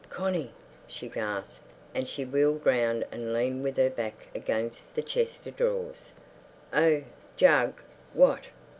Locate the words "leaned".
3.35-3.61